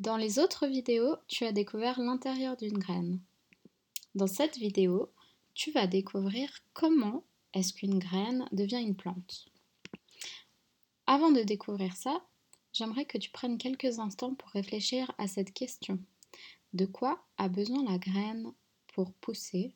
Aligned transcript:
Dans 0.00 0.16
les 0.16 0.40
autres 0.40 0.66
vidéos, 0.66 1.16
tu 1.28 1.44
as 1.44 1.52
découvert 1.52 2.00
l'intérieur 2.00 2.56
d'une 2.56 2.78
graine. 2.78 3.20
Dans 4.16 4.26
cette 4.26 4.58
vidéo, 4.58 5.12
tu 5.54 5.70
vas 5.70 5.86
découvrir 5.86 6.50
comment 6.72 7.22
est-ce 7.52 7.72
qu'une 7.72 8.00
graine 8.00 8.44
devient 8.50 8.82
une 8.82 8.96
plante. 8.96 9.46
Avant 11.06 11.30
de 11.30 11.42
découvrir 11.42 11.96
ça, 11.96 12.26
j'aimerais 12.72 13.04
que 13.04 13.18
tu 13.18 13.30
prennes 13.30 13.56
quelques 13.56 14.00
instants 14.00 14.34
pour 14.34 14.50
réfléchir 14.50 15.12
à 15.18 15.28
cette 15.28 15.52
question. 15.52 16.00
De 16.72 16.86
quoi 16.86 17.24
a 17.38 17.48
besoin 17.48 17.84
la 17.84 17.98
graine 17.98 18.52
pour 18.88 19.12
pousser 19.12 19.74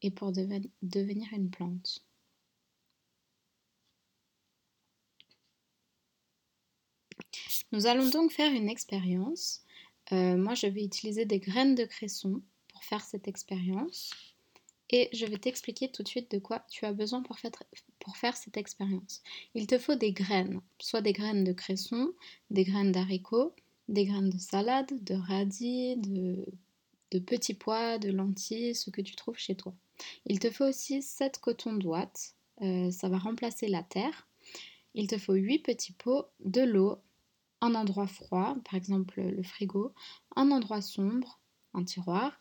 et 0.00 0.12
pour 0.12 0.30
devenir 0.30 1.28
une 1.32 1.50
plante? 1.50 2.04
Nous 7.72 7.86
allons 7.86 8.08
donc 8.08 8.32
faire 8.32 8.52
une 8.52 8.68
expérience. 8.68 9.62
Euh, 10.12 10.36
moi, 10.36 10.54
je 10.54 10.66
vais 10.66 10.84
utiliser 10.84 11.24
des 11.24 11.40
graines 11.40 11.74
de 11.74 11.84
cresson 11.84 12.40
pour 12.68 12.84
faire 12.84 13.04
cette 13.04 13.28
expérience. 13.28 14.12
Et 14.90 15.08
je 15.12 15.26
vais 15.26 15.38
t'expliquer 15.38 15.90
tout 15.90 16.02
de 16.04 16.08
suite 16.08 16.30
de 16.30 16.38
quoi 16.38 16.64
tu 16.70 16.84
as 16.84 16.92
besoin 16.92 17.22
pour 17.22 17.38
faire, 17.38 18.36
cette 18.36 18.56
expérience. 18.56 19.22
Il 19.54 19.66
te 19.66 19.78
faut 19.78 19.96
des 19.96 20.12
graines, 20.12 20.60
soit 20.78 21.00
des 21.00 21.12
graines 21.12 21.42
de 21.42 21.52
cresson, 21.52 22.12
des 22.50 22.62
graines 22.62 22.92
d'haricots, 22.92 23.52
des 23.88 24.04
graines 24.04 24.30
de 24.30 24.38
salade, 24.38 25.02
de 25.02 25.14
radis, 25.14 25.96
de, 25.96 27.18
petits 27.18 27.54
pois, 27.54 27.98
de 27.98 28.10
lentilles, 28.10 28.76
ce 28.76 28.90
que 28.90 29.00
tu 29.00 29.16
trouves 29.16 29.38
chez 29.38 29.56
toi. 29.56 29.74
Il 30.26 30.38
te 30.38 30.50
faut 30.50 30.66
aussi 30.66 31.02
7 31.02 31.38
cotons 31.38 31.72
d'ouate, 31.72 32.34
euh, 32.62 32.90
ça 32.92 33.08
va 33.08 33.18
remplacer 33.18 33.66
la 33.66 33.82
terre. 33.82 34.28
Il 34.94 35.08
te 35.08 35.18
faut 35.18 35.34
8 35.34 35.60
petits 35.60 35.92
pots, 35.92 36.26
de 36.44 36.62
l'eau, 36.62 36.98
un 37.66 37.74
endroit 37.74 38.06
froid, 38.06 38.56
par 38.64 38.74
exemple 38.74 39.20
le 39.20 39.42
frigo, 39.42 39.92
un 40.34 40.50
endroit 40.50 40.80
sombre, 40.80 41.40
un 41.74 41.84
tiroir, 41.84 42.38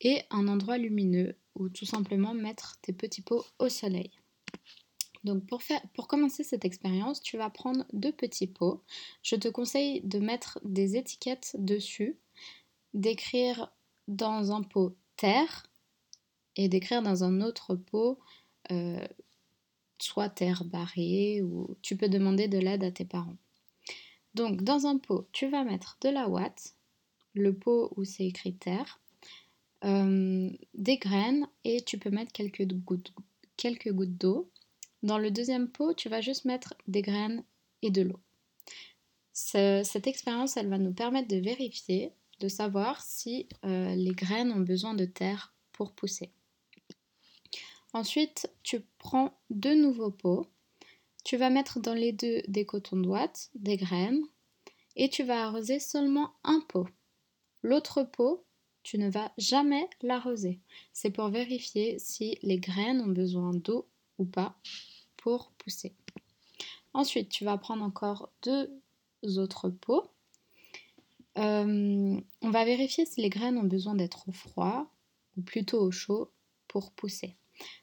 et 0.00 0.22
un 0.30 0.48
endroit 0.48 0.78
lumineux, 0.78 1.36
ou 1.54 1.68
tout 1.68 1.86
simplement 1.86 2.34
mettre 2.34 2.78
tes 2.82 2.92
petits 2.92 3.22
pots 3.22 3.44
au 3.58 3.68
soleil. 3.68 4.10
Donc 5.24 5.46
pour, 5.46 5.62
faire, 5.62 5.80
pour 5.94 6.06
commencer 6.06 6.44
cette 6.44 6.64
expérience, 6.64 7.20
tu 7.20 7.36
vas 7.36 7.50
prendre 7.50 7.84
deux 7.92 8.12
petits 8.12 8.46
pots. 8.46 8.82
Je 9.22 9.34
te 9.36 9.48
conseille 9.48 10.00
de 10.02 10.18
mettre 10.18 10.60
des 10.64 10.96
étiquettes 10.96 11.56
dessus, 11.58 12.16
d'écrire 12.94 13.72
dans 14.06 14.52
un 14.52 14.62
pot 14.62 14.96
terre 15.16 15.66
et 16.54 16.68
d'écrire 16.68 17.02
dans 17.02 17.24
un 17.24 17.40
autre 17.40 17.74
pot 17.74 18.18
euh, 18.70 19.06
soit 19.98 20.28
terre 20.28 20.64
barrée 20.64 21.42
ou 21.42 21.76
tu 21.82 21.96
peux 21.96 22.08
demander 22.08 22.48
de 22.48 22.58
l'aide 22.58 22.84
à 22.84 22.92
tes 22.92 23.04
parents. 23.04 23.36
Donc 24.36 24.62
dans 24.62 24.86
un 24.86 24.98
pot, 24.98 25.26
tu 25.32 25.48
vas 25.48 25.64
mettre 25.64 25.96
de 26.02 26.10
la 26.10 26.28
ouate, 26.28 26.74
le 27.32 27.54
pot 27.54 27.90
où 27.96 28.04
c'est 28.04 28.26
écrit 28.26 28.54
terre, 28.54 29.00
euh, 29.82 30.50
des 30.74 30.98
graines 30.98 31.48
et 31.64 31.80
tu 31.80 31.96
peux 31.96 32.10
mettre 32.10 32.32
quelques 32.32 32.66
gouttes, 32.66 33.14
d'eau. 34.18 34.50
Dans 35.02 35.16
le 35.16 35.30
deuxième 35.30 35.68
pot, 35.68 35.94
tu 35.94 36.10
vas 36.10 36.20
juste 36.20 36.44
mettre 36.44 36.74
des 36.86 37.00
graines 37.00 37.44
et 37.80 37.90
de 37.90 38.02
l'eau. 38.02 38.20
cette 39.32 40.06
expérience, 40.06 40.58
elle 40.58 40.68
va 40.68 40.76
nous 40.76 40.92
permettre 40.92 41.28
de 41.28 41.36
vérifier, 41.36 42.12
de 42.40 42.48
savoir 42.48 43.02
si 43.02 43.48
euh, 43.64 43.94
les 43.94 44.12
graines 44.12 44.52
ont 44.52 44.60
besoin 44.60 44.92
de 44.92 45.06
terre 45.06 45.54
pour 45.72 45.92
pousser. 45.92 46.30
Ensuite, 47.94 48.50
tu 48.62 48.82
prends 48.98 49.32
deux 49.48 49.80
nouveaux 49.80 50.10
pots 50.10 50.46
tu 51.26 51.36
vas 51.36 51.50
mettre 51.50 51.80
dans 51.80 51.92
les 51.92 52.12
deux 52.12 52.42
des 52.46 52.64
cotons 52.64 52.98
d'ouate, 52.98 53.50
des 53.56 53.76
graines, 53.76 54.22
et 54.94 55.10
tu 55.10 55.24
vas 55.24 55.44
arroser 55.44 55.80
seulement 55.80 56.34
un 56.44 56.60
pot. 56.68 56.86
L'autre 57.64 58.04
pot, 58.04 58.44
tu 58.84 58.96
ne 58.96 59.10
vas 59.10 59.32
jamais 59.36 59.90
l'arroser. 60.02 60.60
C'est 60.92 61.10
pour 61.10 61.26
vérifier 61.30 61.98
si 61.98 62.38
les 62.42 62.58
graines 62.58 63.00
ont 63.00 63.08
besoin 63.08 63.50
d'eau 63.52 63.88
ou 64.18 64.24
pas 64.24 64.54
pour 65.16 65.50
pousser. 65.58 65.96
Ensuite, 66.94 67.28
tu 67.28 67.44
vas 67.44 67.58
prendre 67.58 67.82
encore 67.82 68.30
deux 68.42 68.70
autres 69.24 69.68
pots. 69.68 70.08
Euh, 71.38 72.20
on 72.40 72.50
va 72.50 72.64
vérifier 72.64 73.04
si 73.04 73.20
les 73.20 73.30
graines 73.30 73.58
ont 73.58 73.64
besoin 73.64 73.96
d'être 73.96 74.28
au 74.28 74.32
froid 74.32 74.92
ou 75.36 75.42
plutôt 75.42 75.80
au 75.80 75.90
chaud 75.90 76.30
pour 76.68 76.92
pousser. 76.92 77.34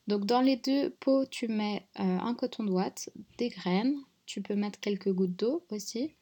Donc 0.08 0.26
dans 0.26 0.42
les 0.42 0.58
deux 0.58 0.90
pots, 0.90 1.26
tu 1.26 1.48
mets 1.48 1.88
euh, 2.00 2.04
un 2.04 2.34
coton 2.36 2.64
d'ouate, 2.64 3.10
des 3.38 3.50
graines, 3.50 3.96
tu 4.26 4.42
peux 4.42 4.56
mettre 4.56 4.80
quelques 4.80 5.12
gouttes 5.12 5.36
d'eau 5.36 5.66
aussi, 5.70 6.16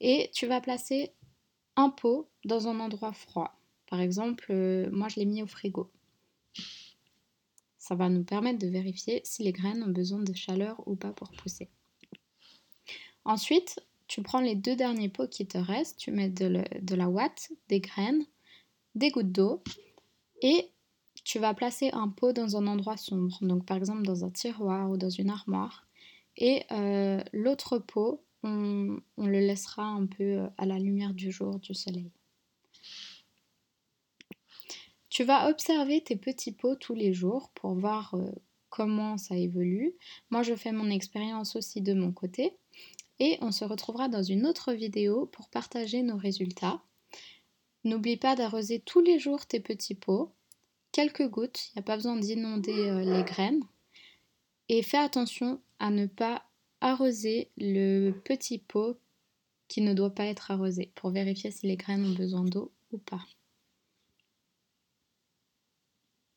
et 0.00 0.30
tu 0.34 0.46
vas 0.46 0.60
placer 0.60 1.12
un 1.76 1.90
pot 1.90 2.28
dans 2.44 2.68
un 2.68 2.80
endroit 2.80 3.12
froid. 3.12 3.58
Par 3.88 4.00
exemple, 4.00 4.46
euh, 4.50 4.88
moi 4.92 5.08
je 5.08 5.16
l'ai 5.16 5.26
mis 5.26 5.42
au 5.42 5.46
frigo. 5.46 5.90
Ça 7.78 7.94
va 7.94 8.08
nous 8.08 8.24
permettre 8.24 8.58
de 8.58 8.68
vérifier 8.68 9.20
si 9.24 9.42
les 9.42 9.52
graines 9.52 9.82
ont 9.82 9.90
besoin 9.90 10.20
de 10.20 10.32
chaleur 10.32 10.82
ou 10.86 10.96
pas 10.96 11.12
pour 11.12 11.30
pousser. 11.32 11.68
Ensuite, 13.24 13.80
tu 14.06 14.22
prends 14.22 14.40
les 14.40 14.54
deux 14.54 14.76
derniers 14.76 15.08
pots 15.08 15.28
qui 15.28 15.46
te 15.46 15.58
restent, 15.58 15.98
tu 15.98 16.10
mets 16.10 16.28
de 16.28 16.94
la 16.94 17.08
ouate, 17.08 17.50
des 17.68 17.80
graines, 17.80 18.24
des 18.94 19.10
gouttes 19.10 19.32
d'eau 19.32 19.62
et 20.42 20.70
tu 21.24 21.38
vas 21.38 21.54
placer 21.54 21.90
un 21.92 22.08
pot 22.08 22.32
dans 22.32 22.56
un 22.56 22.66
endroit 22.66 22.98
sombre, 22.98 23.38
donc 23.40 23.64
par 23.64 23.78
exemple 23.78 24.02
dans 24.02 24.24
un 24.24 24.30
tiroir 24.30 24.90
ou 24.90 24.96
dans 24.96 25.10
une 25.10 25.30
armoire. 25.30 25.86
Et 26.36 26.64
euh, 26.70 27.22
l'autre 27.32 27.78
pot, 27.78 28.22
on, 28.42 29.00
le 29.16 29.40
laissera 29.40 29.84
un 29.84 30.06
peu 30.06 30.24
euh, 30.24 30.46
à 30.58 30.66
la 30.66 30.78
lumière 30.78 31.14
du 31.14 31.32
jour, 31.32 31.58
du 31.58 31.74
soleil. 31.74 32.10
Tu 35.08 35.24
vas 35.24 35.48
observer 35.48 36.02
tes 36.02 36.16
petits 36.16 36.52
pots 36.52 36.74
tous 36.74 36.94
les 36.94 37.14
jours 37.14 37.50
pour 37.54 37.74
voir 37.74 38.14
euh, 38.14 38.30
comment 38.68 39.16
ça 39.16 39.36
évolue. 39.36 39.94
Moi, 40.30 40.42
je 40.42 40.54
fais 40.56 40.72
mon 40.72 40.90
expérience 40.90 41.56
aussi 41.56 41.80
de 41.80 41.94
mon 41.94 42.12
côté. 42.12 42.56
Et 43.20 43.38
on 43.40 43.52
se 43.52 43.64
retrouvera 43.64 44.08
dans 44.08 44.24
une 44.24 44.44
autre 44.44 44.72
vidéo 44.72 45.26
pour 45.26 45.48
partager 45.48 46.02
nos 46.02 46.16
résultats. 46.16 46.82
N'oublie 47.84 48.16
pas 48.16 48.34
d'arroser 48.34 48.80
tous 48.80 49.00
les 49.00 49.20
jours 49.20 49.46
tes 49.46 49.60
petits 49.60 49.94
pots 49.94 50.32
quelques 50.94 51.28
gouttes, 51.28 51.68
il 51.68 51.72
n'y 51.76 51.80
a 51.80 51.82
pas 51.82 51.96
besoin 51.96 52.16
d'inonder 52.16 52.88
euh, 52.88 53.00
les 53.00 53.24
graines. 53.24 53.64
Et 54.68 54.82
fais 54.82 54.96
attention 54.96 55.60
à 55.80 55.90
ne 55.90 56.06
pas 56.06 56.44
arroser 56.80 57.50
le 57.58 58.12
petit 58.12 58.58
pot 58.58 58.98
qui 59.68 59.80
ne 59.80 59.92
doit 59.92 60.14
pas 60.14 60.26
être 60.26 60.50
arrosé 60.50 60.92
pour 60.94 61.10
vérifier 61.10 61.50
si 61.50 61.66
les 61.66 61.76
graines 61.76 62.06
ont 62.06 62.14
besoin 62.14 62.44
d'eau 62.44 62.72
ou 62.92 62.98
pas. 62.98 63.20